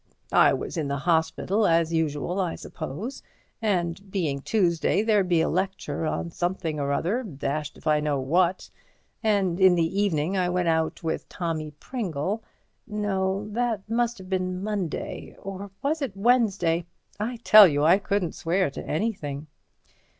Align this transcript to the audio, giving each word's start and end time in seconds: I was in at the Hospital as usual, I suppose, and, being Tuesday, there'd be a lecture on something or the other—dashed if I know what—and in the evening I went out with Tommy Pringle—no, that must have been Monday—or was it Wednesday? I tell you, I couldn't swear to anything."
I 0.33 0.51
was 0.51 0.77
in 0.77 0.87
at 0.87 0.95
the 0.95 0.97
Hospital 1.01 1.67
as 1.67 1.93
usual, 1.93 2.39
I 2.41 2.55
suppose, 2.55 3.21
and, 3.61 4.09
being 4.09 4.41
Tuesday, 4.41 5.03
there'd 5.03 5.29
be 5.29 5.41
a 5.41 5.47
lecture 5.47 6.07
on 6.07 6.31
something 6.31 6.79
or 6.79 6.87
the 6.87 6.93
other—dashed 6.95 7.77
if 7.77 7.85
I 7.85 7.99
know 7.99 8.19
what—and 8.19 9.59
in 9.59 9.75
the 9.75 10.01
evening 10.01 10.35
I 10.35 10.49
went 10.49 10.69
out 10.69 11.03
with 11.03 11.29
Tommy 11.29 11.69
Pringle—no, 11.79 13.49
that 13.49 13.87
must 13.87 14.17
have 14.17 14.27
been 14.27 14.63
Monday—or 14.63 15.69
was 15.83 16.01
it 16.01 16.17
Wednesday? 16.17 16.87
I 17.19 17.37
tell 17.43 17.67
you, 17.67 17.83
I 17.83 17.99
couldn't 17.99 18.33
swear 18.33 18.71
to 18.71 18.83
anything." 18.83 19.45